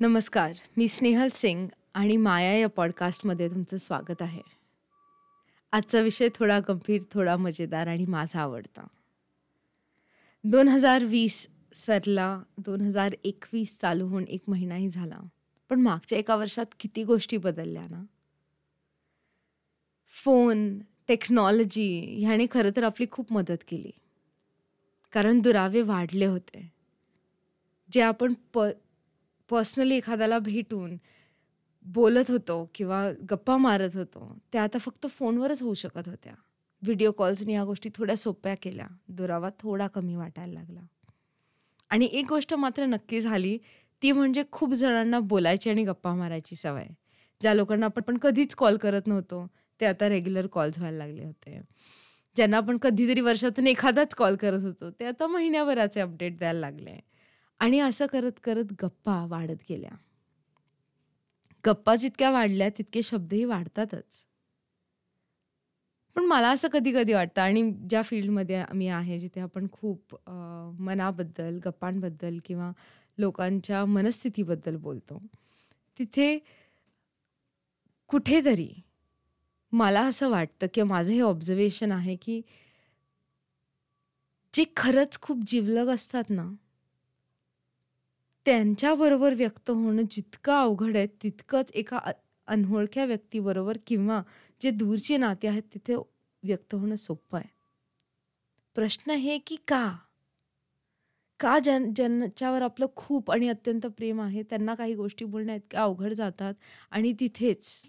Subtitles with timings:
[0.00, 4.42] नमस्कार मी स्नेहल सिंग आणि माया या पॉडकास्टमध्ये तुमचं स्वागत आहे.
[5.72, 8.86] आजचा विषय थोडा गंभीर थोडा मजेदार आणि माझा आवडता.
[10.44, 15.18] दोन हजार वीस सरला दोन हजार एकवीस चालू होऊन एक महिनाही झाला
[15.70, 18.04] पण मागच्या एका वर्षात किती गोष्टी बदलल्या ना?
[20.08, 20.78] फोन
[21.08, 23.92] टेक्नॉलॉजी ह्याने खरं तर आपली खूप मदत केली.
[25.12, 26.72] कारण दुरावे वाढले होते.
[27.92, 28.60] जे आपण प
[29.50, 30.96] पर्सनली एखाद्याला भेटून
[31.82, 36.32] बोलत होतो किंवा गप्पा मारत होतो त्या आता फक्त फोनवरच होऊ शकत होत्या.
[36.82, 38.86] व्हिडिओ कॉल्सनी ह्या गोष्टी थोड्या सोप्या केल्या.
[39.08, 40.80] दुरावा थोडा कमी वाटायला लागला.
[41.90, 43.58] आणि एक गोष्ट मात्र नक्की झाली
[44.02, 46.86] ती म्हणजे खूप जणांना बोलायची आणि गप्पा मारायची सवय.
[47.40, 49.46] ज्या लोकांना आपण पण कधीच कॉल करत नव्हतो
[49.80, 51.60] ते आता रेग्युलर कॉल्स व्हायला लागले होते.
[52.36, 56.98] ज्यांना आपण कधीतरी वर्षातून एखादाच कॉल करत होतो ते आता महिन्याभराचे अपडेट द्यायला लागले.
[57.60, 59.90] आणि असं करत करत गप्पा वाढत गेल्या.
[61.64, 64.24] गप्पा जितक्या वाढल्या तितके शब्दही वाढतातच.
[66.16, 70.14] पण मला असं कधी कधी वाटतं आणि ज्या फील्डमध्ये मी आहे जिथे आपण खूप
[70.80, 72.70] मनाबद्दल गप्पांबद्दल किंवा
[73.18, 75.22] लोकांच्या मनस्थितीबद्दल बोलतो
[75.98, 76.38] तिथे
[78.08, 78.68] कुठेतरी
[79.72, 82.40] मला असं वाटतं किंवा माझं हे ऑब्झर्वेशन आहे की
[84.54, 86.48] जे खरंच खूप जिवलग असतात ना
[88.46, 91.98] त्यांच्याबरोबर व्यक्त होणं जितकं अवघड आहे तितकंच एका
[92.48, 94.22] अनोळख्या व्यक्तीबरोबर किंवा
[94.60, 95.94] जे दूरचे नाते आहेत तिथे
[96.42, 97.48] व्यक्त होणं सोपं आहे.
[98.76, 99.96] प्रश्न हे की का?
[101.40, 106.12] का ज्यां ज्यांच्यावर आपलं खूप आणि अत्यंत प्रेम आहे त्यांना काही गोष्टी बोलण्या इतक्या अवघड
[106.12, 106.54] जातात
[106.90, 107.82] आणि तिथेच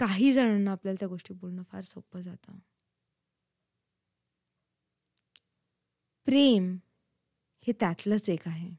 [0.00, 2.58] काही जणांना आपल्याला त्या गोष्टी बोलणं फार सोपं जातं.
[6.26, 6.76] प्रेम
[7.66, 8.70] हे त्यातलंच एक आहे.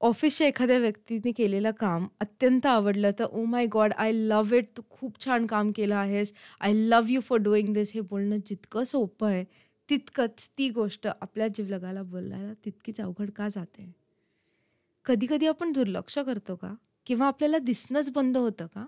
[0.00, 4.82] ऑफिसच्या एखाद्या व्यक्तीने केलेलं काम अत्यंत आवडलं तर ओ my god I love it तू
[4.90, 6.32] खूप छान काम केलं आहेस.
[6.60, 9.44] I love you for doing this हे बोलणं जितकं सोपं आहे
[9.88, 13.92] तितकंच ती गोष्ट आपल्या जीवलगाला बोलायला तितकीच अवघड का जाते?
[15.06, 16.74] कधी कधी आपण दुर्लक्ष करतो का?
[17.06, 18.86] किंवा आपल्याला दिसणंच बंद होतं का?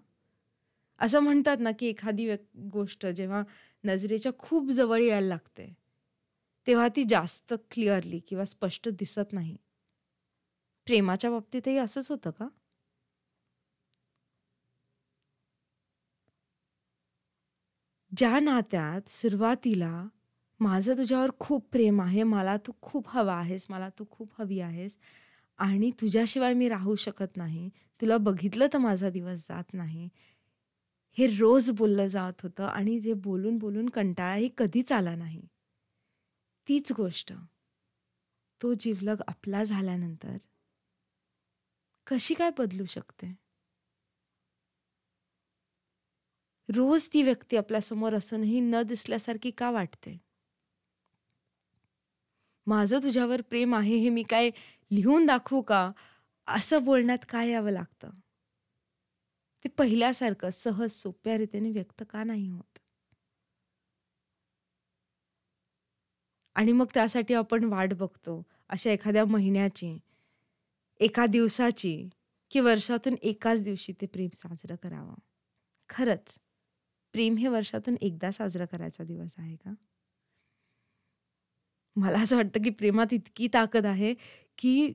[1.00, 2.42] असं म्हणतात ना की एखादी व्यक्
[2.72, 3.42] गोष्ट जेव्हा
[3.84, 5.74] नजरेच्या खूप जवळ यायला लागते
[6.66, 9.56] तेव्हा ती जास्त क्लिअरली किंवा स्पष्ट दिसत नाही.
[10.86, 12.48] प्रेमाच्या बाबतीतही असंच होतं का?
[18.12, 19.92] ज्या नात्यात सुरुवातीला
[20.60, 24.98] माझं तुझ्यावर खूप प्रेम आहे मला तू खूप हवा आहेस मला तू खूप हवी आहेस
[25.58, 27.68] आणि तुझ्याशिवाय मी राहू शकत नाही
[28.00, 30.08] तुला बघितलं तर माझा दिवस जात नाही
[31.18, 35.40] हे रोज बोललं जात होतं आणि जे बोलून बोलून कंटाळाही कधीच आला नाही.
[36.70, 37.32] तीच गोष्ट.
[38.60, 40.36] तो जिवलग आपला झाल्यानंतर
[42.06, 43.36] कशी काय बदलू शकते?
[46.68, 50.20] रोज ती व्यक्ती आपल्यासमोर असूनही न दिसल्यासारखी का वाटते?
[52.66, 54.50] माझं तुझ्यावर प्रेम आहे हे मी काय
[54.90, 55.90] लिहून दाखवू का?
[56.46, 58.10] असं बोलण्यात काय यावं लागतं?
[59.64, 62.69] ते पहिल्यासारखं सहज सोप्या रीतीने व्यक्त का नाही होत?
[66.54, 69.98] आणि मग त्यासाठी आपण वाट बघतो अशा एखाद्या महिन्याची
[71.00, 72.08] एका दिवसाची
[72.50, 75.14] की वर्षातून एकाच दिवशी ते प्रेम साजरं करावं.
[75.88, 76.38] खरंच
[77.12, 79.74] प्रेम हे वर्षातून एकदा साजरं करायचा दिवस आहे का?
[81.96, 84.14] मला असं वाटतं की प्रेमात इतकी ताकद आहे
[84.58, 84.92] की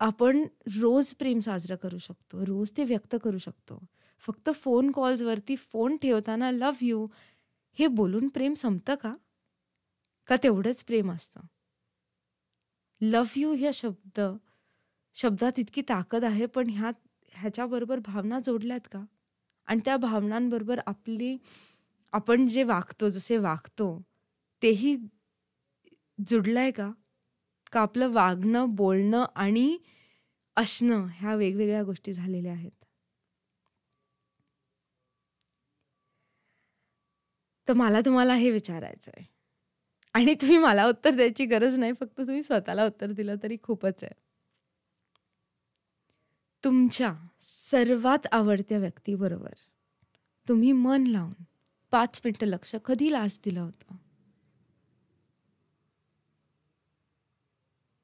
[0.00, 0.46] आपण
[0.80, 3.86] रोज प्रेम साजरं करू शकतो रोज ते व्यक्त करू शकतो.
[4.18, 7.06] फक्त फोन कॉल्सवरती फोन ठेवताना लव्ह यू
[7.78, 9.14] हे बोलून प्रेम संपतं का?
[10.28, 11.40] का तेवढंच प्रेम असतं?
[13.00, 14.20] लव्ह यू ह्या शब्द
[15.16, 16.90] शब्दात इतकी ताकद आहे पण ह्या
[17.32, 19.04] ह्याच्याबरोबर भावना जोडल्यात का?
[19.68, 21.36] आणि त्या भावनांबरोबर आपली
[22.12, 23.88] आपण जे वागतो जसे वागतो
[24.62, 24.96] तेही
[26.28, 26.90] जुडलंय का?
[27.72, 29.78] का आपलं वागणं बोलणं आणि
[30.56, 32.72] असणं ह्या वेगवेगळ्या गोष्टी झालेल्या आहेत?
[37.68, 39.24] तर मला तुम्हाला हे विचारायचं आहे
[40.14, 44.14] आणि तुम्ही मला उत्तर द्यायची गरज नाही फक्त तुम्ही स्वतःला उत्तर दिलं तरी खूपच आहे.
[46.64, 49.54] तुमच्या सर्वात आवडत्या व्यक्तीबरोबर
[50.48, 51.32] तुम्ही मन लावून
[51.92, 53.96] पाच मिनटं लक्ष कधी लाच दिलं होतं?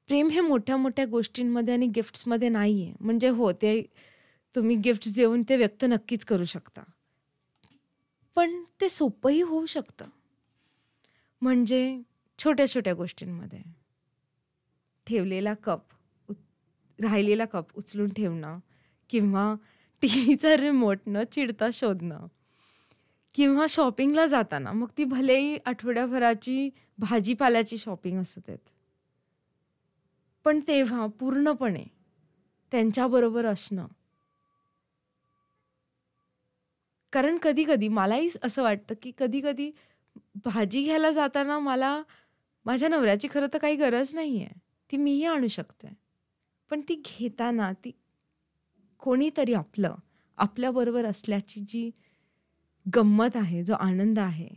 [0.09, 3.81] प्रेम हे मोठ्या मोठ्या गोष्टींमध्ये आणि गिफ्ट्समध्ये नाही आहे म्हणजे हो ते
[4.55, 6.81] तुम्ही गिफ्ट्स देऊन ते व्यक्त नक्कीच करू शकता.
[8.37, 10.05] पण ते सोपंही होऊ शकतं.
[11.41, 12.01] म्हणजे
[12.39, 13.61] छोट्या छोट्या गोष्टींमध्ये.
[15.07, 15.81] ठेवलेला कप
[16.99, 18.59] राहिलेला कप उचलून ठेवणं
[19.09, 19.53] किंवा
[20.01, 22.27] टी व्हीचा रिमोट न चिडता शोधणं
[23.33, 28.57] किंवा शॉपिंगला जाताना मग ती भलेही आठवड्याभराची भाजीपाल्याची शॉपिंग असू देत.
[30.45, 31.83] पण तेव्हा पूर्णपणे
[32.71, 33.87] त्यांच्याबरोबर असणं.
[37.13, 39.71] कारण कधी कधी मलाही असं वाटतं की कधी कधी
[40.45, 42.01] भाजी घ्यायला जाताना मला
[42.65, 44.59] माझ्या नवऱ्याची खरं तर काही गरज नाही आहे
[44.91, 45.87] ती मीही आणू शकते.
[46.71, 47.91] पण ती घेताना ती
[48.99, 49.95] कोणीतरी आपलं
[50.37, 51.89] आपल्याबरोबर असल्याची जी
[52.95, 54.47] गंमत आहे जो आनंद आहे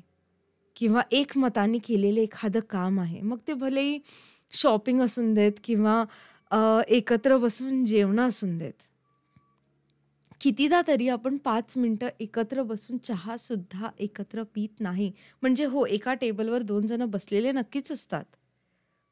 [0.76, 3.98] किंवा एकमताने केलेलं एखादं काम आहे मग ते भलेही
[4.52, 8.82] शॉपिंग असून देत किंवा एकत्र बसून जेवणं असून देत
[10.42, 15.12] कितीदा तरी आपण पाच मिनटं एकत्र बसून चहा सुद्धा एकत्र पित नाही.
[15.42, 18.24] म्हणजे हो एका टेबलवर दोन जण बसलेले नक्कीच असतात.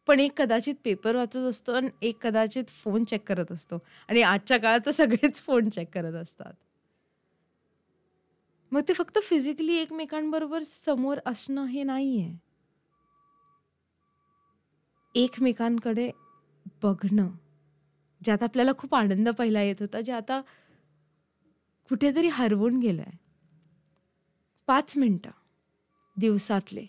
[0.06, 3.78] पण एक कदाचित पेपर वाचत असतो आणि एक कदाचित फोन चेक करत असतो.
[4.08, 6.52] आणि आजच्या काळात तर सगळेच फोन चेक करत असतात.
[8.72, 12.36] मग ते फक्त फिजिकली एकमेकांबरोबर समोर असणं हे नाही आहे
[15.14, 16.10] एकमेकांकडे
[16.82, 17.28] बघणं.
[18.24, 20.40] ज्यात आपल्याला खूप आनंद पहिला येत होता जे आता
[21.90, 23.16] कुठेतरी हरवून गेलाय.
[24.66, 25.30] पाच मिनटं.
[26.16, 26.86] दिवसातले.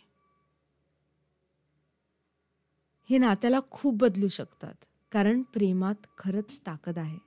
[3.10, 4.74] हे नात्याला खूप बदलू शकतात
[5.12, 7.18] कारण प्रेमात खरंच ताकद आहे.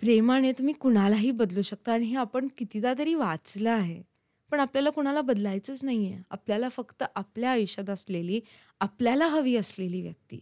[0.00, 4.02] प्रेमाने तुम्ही कुणालाही बदलू शकता आणि हे आपण कितीदा तरी वाचलं आहे
[4.50, 8.40] पण आपल्याला कुणाला बदलायचंच नाही आहे आपल्याला फक्त आपल्या आयुष्यात असलेली
[8.80, 10.40] आपल्याला हवी असलेली व्यक्ती.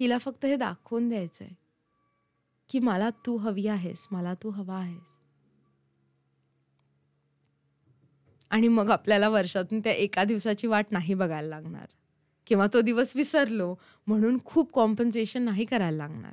[0.00, 1.59] हिला फक्त हे दाखवून द्यायचं आहे
[2.70, 5.16] की मला तू हवी आहेस मला तू हवा आहेस.
[8.50, 11.86] आणि मग आपल्याला वर्षातून त्या एका दिवसाची वाट नाही बघायला लागणार.
[12.46, 13.74] किंवा तो दिवस विसरलो
[14.06, 16.32] म्हणून खूप कॉम्पन्सेशन नाही करायला लागणार.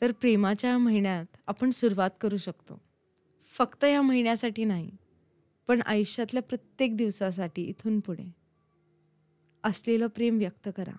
[0.00, 2.80] तर प्रेमाच्या महिन्यात आपण सुरुवात करू शकतो.
[3.58, 4.90] फक्त या महिन्यासाठी नाही
[5.66, 8.34] पण आयुष्यातल्या प्रत्येक दिवसासाठी इथून पुढे
[9.64, 10.96] असलेलं प्रेम व्यक्त करा.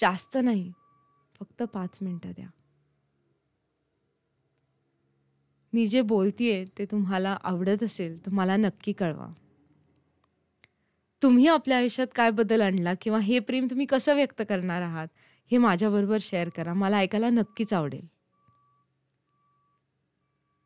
[0.00, 0.72] जास्त नाही
[1.40, 2.46] फक्त पाच मिनटं द्या.
[5.72, 9.28] मी जे बोलतीये ते तुम्हाला आवडत असेल तर मला नक्की कळवा.
[11.22, 15.08] तुम्ही आपल्या आयुष्यात काय बदल आणला किंवा हे प्रेम तुम्ही कसं व्यक्त करणार आहात
[15.50, 16.74] हे माझ्याबरोबर शेअर करा.
[16.74, 18.06] मला ऐकायला नक्कीच आवडेल.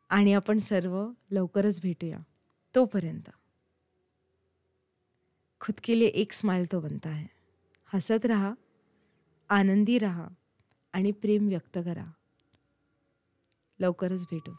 [0.09, 2.19] आणि आपण सर्व लवकरच भेटूया.
[2.75, 3.29] तोपर्यंत.
[5.59, 7.25] खुद के लिए एक स्माइल तो बनता है.
[7.93, 8.53] हसत रहा
[9.51, 10.27] आनंदी रहा
[10.93, 12.11] आणि प्रेम व्यक्त करा.
[13.79, 14.51] लवकरच भेटू.